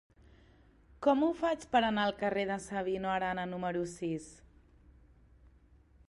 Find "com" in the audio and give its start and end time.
1.07-1.19